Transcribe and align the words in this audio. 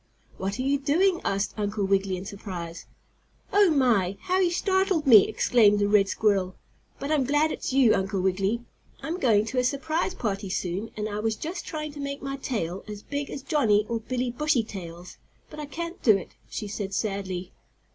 "What 0.39 0.57
are 0.57 0.63
you 0.63 0.79
doing?" 0.79 1.21
asked 1.23 1.53
Uncle 1.57 1.85
Wiggily 1.85 2.17
in 2.17 2.25
surprise. 2.25 2.87
"Oh, 3.53 3.69
my! 3.69 4.17
How 4.21 4.39
you 4.39 4.49
startled 4.49 5.05
me!" 5.05 5.27
exclaimed 5.27 5.77
the 5.77 5.87
red 5.87 6.09
squirrel. 6.09 6.55
"But 6.97 7.11
I'm 7.11 7.23
glad 7.23 7.51
it's 7.51 7.71
you, 7.71 7.93
Uncle 7.93 8.19
Wiggily. 8.19 8.61
I'm 9.03 9.19
going 9.19 9.45
to 9.45 9.59
a 9.59 9.63
surprise 9.63 10.15
party 10.15 10.49
soon, 10.49 10.89
and 10.97 11.07
I 11.07 11.19
was 11.19 11.35
just 11.35 11.67
trying 11.67 11.91
to 11.91 11.99
make 11.99 12.23
my 12.23 12.37
tail 12.37 12.83
as 12.87 13.03
big 13.03 13.29
as 13.29 13.43
Johnnie 13.43 13.85
or 13.89 13.99
Billie 13.99 14.31
Bushytail's, 14.31 15.19
but 15.51 15.59
I 15.59 15.67
can't 15.67 16.01
do 16.01 16.17
it," 16.17 16.31
she 16.49 16.67
said 16.67 16.95
sadly. 16.95 17.51